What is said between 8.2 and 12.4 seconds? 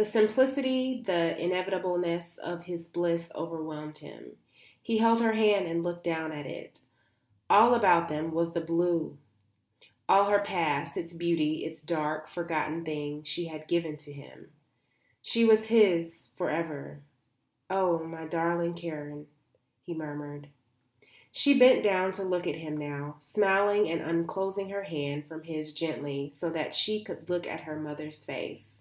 was the blue. All her past, its beauty, its dark,